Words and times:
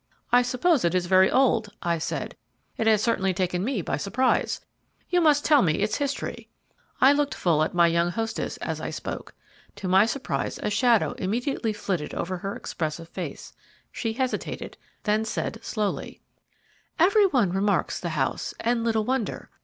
"I 0.31 0.41
suppose 0.41 0.83
it 0.83 0.95
is 0.95 1.05
very 1.05 1.29
old," 1.29 1.73
I 1.83 1.99
said; 1.99 2.35
"it 2.75 2.87
has 2.87 3.03
certainly 3.03 3.35
taken 3.35 3.63
me 3.63 3.83
by 3.83 3.97
surprise 3.97 4.59
you 5.11 5.21
must 5.21 5.45
tell 5.45 5.61
me 5.61 5.73
its 5.75 5.97
history." 5.97 6.49
I 6.99 7.13
looked 7.13 7.35
full 7.35 7.61
at 7.61 7.75
my 7.75 7.85
young 7.85 8.09
hostess 8.09 8.57
as 8.63 8.81
I 8.81 8.89
spoke. 8.89 9.35
To 9.75 9.87
my 9.87 10.07
surprise 10.07 10.59
a 10.63 10.71
shadow 10.71 11.11
immediately 11.19 11.71
flitted 11.71 12.15
over 12.15 12.37
her 12.37 12.55
expressive 12.55 13.09
face; 13.09 13.53
she 13.91 14.13
hesitated, 14.13 14.75
then 15.03 15.23
said 15.23 15.63
slowly: 15.63 16.19
"Every 16.97 17.27
one 17.27 17.51
remarks 17.53 17.99
the 17.99 18.09
house, 18.09 18.55
and 18.59 18.83
little 18.83 19.05
wonder. 19.05 19.51